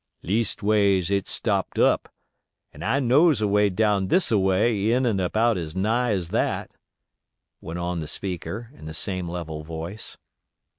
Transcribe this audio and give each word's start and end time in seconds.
"Leastways 0.23 1.11
it's 1.11 1.29
stopped 1.29 1.77
up, 1.77 2.09
and 2.73 2.83
I 2.83 2.99
knows 2.99 3.39
a 3.39 3.47
way 3.47 3.69
down 3.69 4.07
this 4.07 4.31
a 4.31 4.39
way 4.39 4.91
in 4.91 5.05
and 5.05 5.21
about 5.21 5.59
as 5.59 5.75
nigh 5.75 6.09
as 6.09 6.29
that," 6.29 6.71
went 7.61 7.77
on 7.77 7.99
the 7.99 8.07
speaker, 8.07 8.71
in 8.73 8.85
the 8.85 8.95
same 8.95 9.29
level 9.29 9.63
voice. 9.63 10.17